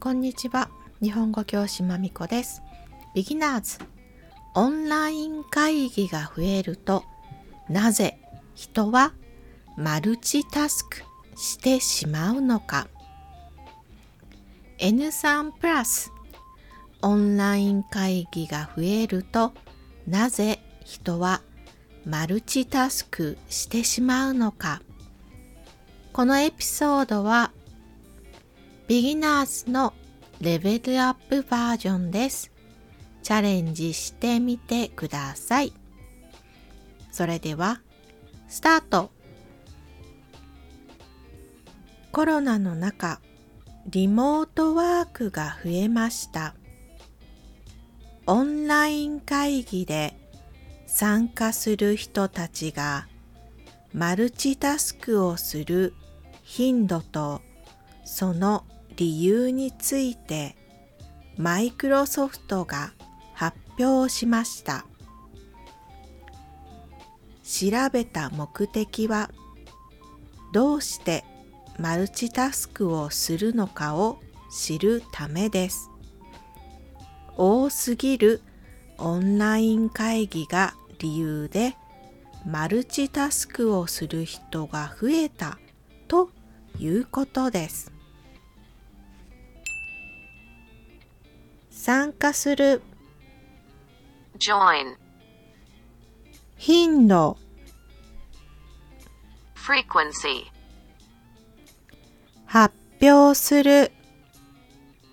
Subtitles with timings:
[0.00, 0.70] こんにちは。
[1.02, 2.62] 日本語教師まみこです。
[3.16, 3.78] ビギナーズ。
[4.54, 7.02] オンライン会議が増えると、
[7.68, 8.16] なぜ
[8.54, 9.12] 人は
[9.76, 10.98] マルチタスク
[11.36, 12.86] してしまうのか。
[14.78, 16.12] N3 プラス。
[17.02, 19.52] オンライン会議が増えると、
[20.06, 21.42] なぜ人は
[22.06, 24.80] マルチタスクしてしまうのか。
[26.12, 27.50] このエピソードは
[28.88, 29.92] ビギナーズの
[30.40, 32.50] レベルアップバージョンです。
[33.22, 35.74] チャレンジしてみてください。
[37.12, 37.82] それでは、
[38.48, 39.10] スタート
[42.12, 43.20] コロナの中、
[43.90, 46.54] リモートワークが増えました。
[48.26, 50.18] オンライン会議で
[50.86, 53.06] 参加する人たちが
[53.92, 55.92] マルチタスクをする
[56.42, 57.42] 頻度と
[58.06, 58.64] その
[58.98, 60.56] 理由について
[61.36, 62.92] マイクロソフトが
[63.32, 64.84] 発表しました
[67.44, 69.30] 調べた目的は
[70.52, 71.24] どうして
[71.78, 74.18] マルチタスクをするのかを
[74.50, 75.90] 知るためです
[77.36, 78.42] 多すぎる
[78.98, 81.76] オンライン会議が理由で
[82.44, 85.60] マルチタスクをする人が増えた
[86.08, 86.30] と
[86.80, 87.97] いうことです。
[91.78, 92.82] 参加する
[94.36, 94.96] join,
[96.56, 97.38] 頻度
[99.54, 100.46] frequency,
[102.46, 103.92] 発表する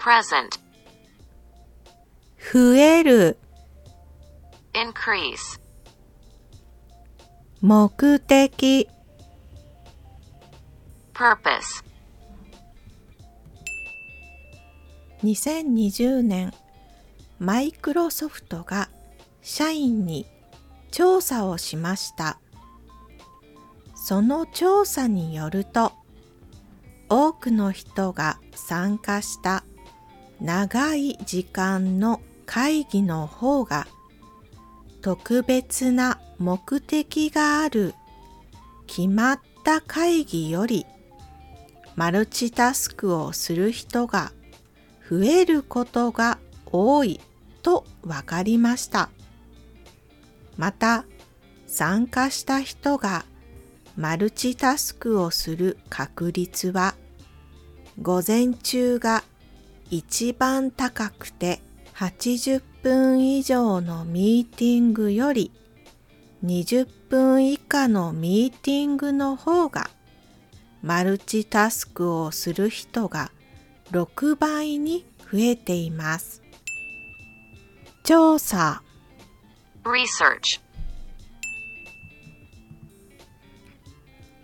[0.00, 0.58] present,
[2.38, 3.36] 増える
[4.72, 5.60] increase,
[7.60, 8.88] 目的
[11.12, 11.84] purpose,
[15.24, 16.52] 2020年
[17.38, 18.90] マイクロソフトが
[19.40, 20.26] 社員に
[20.90, 22.38] 調査をしました。
[23.94, 25.92] その調査によると
[27.08, 29.64] 多くの人が参加した
[30.42, 33.86] 長い時間の会議の方が
[35.00, 37.94] 特別な目的がある
[38.86, 40.84] 決まった会議より
[41.96, 44.32] マルチタスクをする人が
[45.08, 47.20] 増えることが多い
[47.62, 49.10] と分かりました。
[50.56, 51.04] また
[51.66, 53.24] 参加した人が
[53.96, 56.94] マルチタスクをする確率は
[58.00, 59.22] 午前中が
[59.90, 61.60] 一番高くて
[61.94, 65.52] 80分以上のミーティングより
[66.44, 69.90] 20分以下のミーティングの方が
[70.82, 73.30] マルチタスクをする人が
[73.90, 76.42] 6倍に増えています。
[78.02, 78.82] 調査
[79.84, 80.60] research,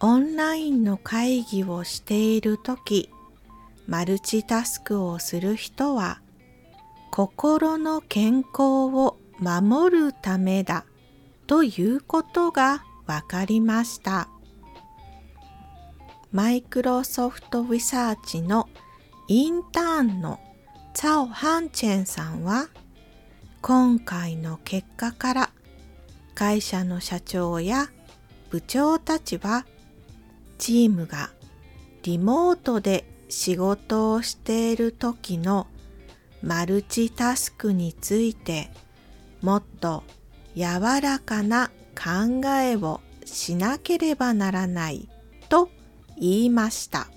[0.00, 3.10] オンラインの会議をしているとき、
[3.86, 6.20] マルチタスクをする人は、
[7.10, 10.84] 心の健康を守るためだ
[11.46, 14.28] ということが分かりました。
[16.32, 18.68] マイクロソフトリサーチの
[19.28, 20.38] インターンの
[20.94, 22.68] チャオ・ハンチェンさんは、
[23.60, 25.50] 今回の結果から
[26.36, 27.88] 会社の社長や
[28.50, 29.66] 部長たちは
[30.58, 31.30] チームが
[32.04, 35.66] リモートで仕事をしている時の
[36.40, 38.70] マルチタスクについて
[39.42, 40.04] もっと
[40.54, 45.08] 柔らかな考えをしなければならない
[45.48, 45.70] と
[46.16, 47.08] 言いました。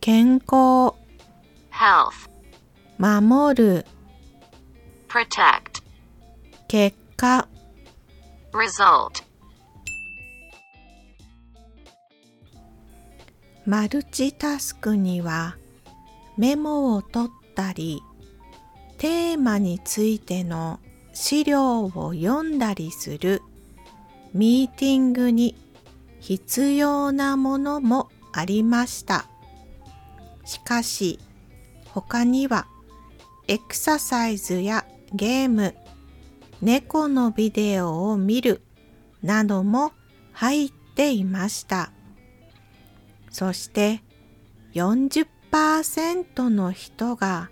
[0.00, 0.94] 健康、
[1.70, 2.30] health,
[2.98, 3.86] 守る、
[5.08, 5.82] protect,
[6.68, 7.46] 結果、
[8.52, 9.22] result,
[13.66, 15.58] マルチタスクには
[16.38, 18.02] メモを取ったり
[18.96, 20.80] テーマについての
[21.12, 23.42] 資料を読んだりする。
[24.32, 25.56] ミーティングに
[26.20, 29.29] 必要なものもありました。
[30.50, 31.20] しかし
[31.90, 32.66] 他には
[33.46, 35.76] エクササイズやゲーム、
[36.60, 38.60] 猫のビデオを見る
[39.22, 39.92] なども
[40.32, 41.92] 入っていました。
[43.30, 44.02] そして
[44.74, 47.48] 40%の人が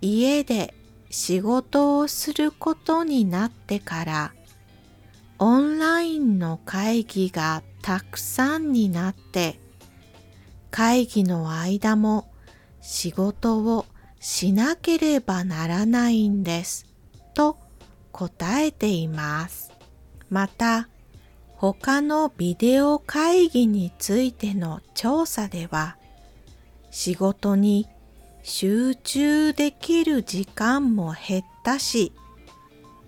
[0.00, 0.74] 家で
[1.10, 4.32] 仕事をすることになってから
[5.38, 9.60] オンラインの会議がたくさんになって
[10.70, 12.30] 会議の間も
[12.80, 13.86] 仕事を
[14.20, 16.86] しなければならないんです
[17.34, 17.58] と
[18.12, 19.72] 答えています。
[20.30, 20.88] また
[21.56, 25.96] 他のビデオ会議についての調査では
[26.90, 27.88] 仕事に
[28.42, 32.12] 集中できる時間も減ったし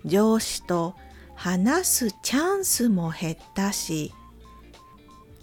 [0.05, 0.95] 上司と
[1.35, 4.13] 話すチャンスも減ったし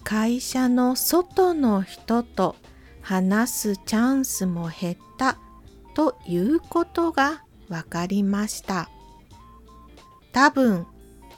[0.09, 2.57] 会社の外の人と
[3.03, 5.37] 話すチャンスも減った
[5.93, 8.89] ということが分かりました。
[10.33, 10.87] 多分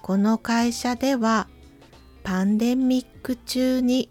[0.03, 1.49] この会社では
[2.23, 4.09] パンデミック中に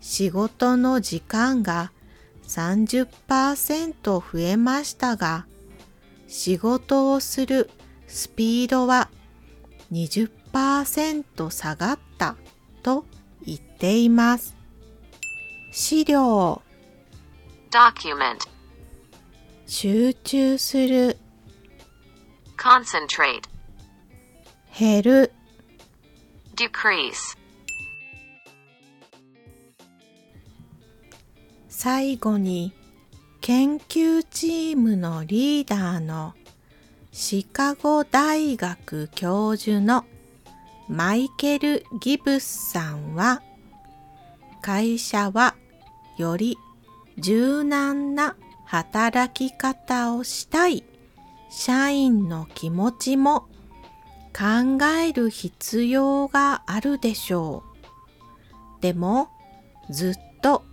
[0.00, 1.90] 仕事の時間が
[2.46, 5.46] 30%増えましたが
[6.28, 7.68] 仕事をする
[8.06, 9.10] スピードは
[9.90, 12.36] 20%下がった
[12.84, 13.04] と
[13.44, 14.56] 言っています。
[15.72, 16.62] 資料。
[17.70, 18.36] Document,
[19.66, 21.16] 集中する。
[22.56, 23.42] Concentrate,
[24.78, 25.32] 減る。
[26.56, 27.38] Decrease,
[31.68, 32.74] 最後に
[33.40, 36.34] 研究チームのリーダーの
[37.12, 40.04] シカゴ大学教授の
[40.90, 43.42] マイケル・ギブスさんは
[44.60, 45.54] 会社は
[46.16, 46.58] より
[47.16, 48.34] 柔軟な
[48.64, 50.82] 働き方をしたい
[51.48, 53.42] 社員の気持ちも
[54.36, 57.62] 考える必要があるでしょ
[58.78, 58.82] う。
[58.82, 59.28] でも
[59.90, 60.64] ずっと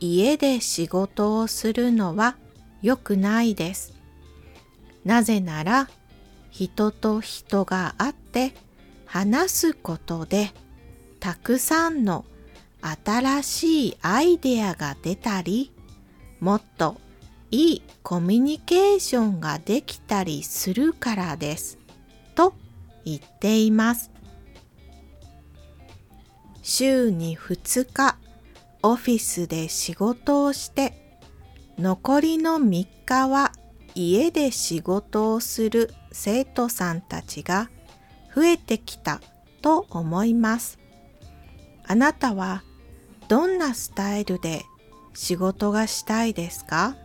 [0.00, 2.36] 家で仕事をするのは
[2.82, 3.94] 良くないです。
[5.04, 5.88] なぜなら
[6.50, 8.54] 人と人が会って
[9.12, 10.52] 話すことで
[11.20, 12.24] たくさんの
[13.04, 15.70] 新しいアイデアが出たり
[16.40, 16.96] もっと
[17.50, 21.76] いいコミュニケーションができたりするからです
[22.34, 22.54] と
[23.04, 24.10] 言っています。
[26.62, 28.16] 週に2日
[28.82, 31.18] オフィスで仕事をして
[31.78, 33.52] 残りの3日は
[33.94, 37.68] 家で仕事をする生徒さんたちが
[38.34, 39.20] 増えてきた
[39.60, 40.78] と思います。
[41.84, 42.62] あなたは
[43.28, 44.64] どんなスタイルで
[45.14, 46.96] 仕事がしたいですか？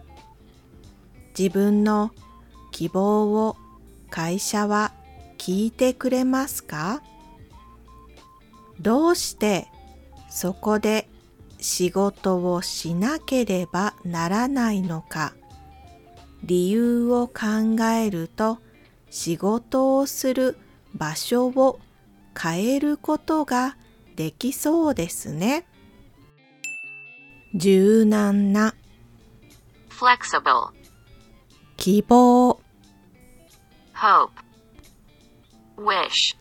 [1.38, 2.12] 自分の
[2.72, 3.56] 希望を
[4.10, 4.94] 会社は
[5.38, 7.02] 聞いてくれますか？
[8.80, 9.68] どうして
[10.30, 11.10] そこで
[11.60, 15.34] 仕事をしなければならないのか？
[16.44, 18.60] 理由を考えると
[19.10, 20.58] 仕事をする
[20.96, 21.80] 場所を
[22.40, 23.78] 変えることが
[24.16, 25.66] できそうですね。
[27.56, 28.76] 柔軟な
[29.90, 30.72] flexible,
[31.78, 32.60] 希望
[33.94, 34.30] hope,
[35.78, 36.36] wish.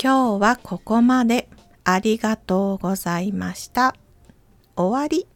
[0.00, 1.48] 今日はここまで
[1.84, 3.94] ありがとうございました。
[4.76, 5.26] 終わり。